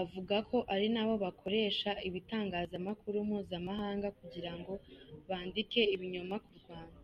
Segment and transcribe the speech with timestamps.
[0.00, 4.72] Avuga ko ari na bo bakoresha ibitangazamakuru mpuzamahanga kugira ngo
[5.28, 6.98] bandike ibinyoma ku Rwanda.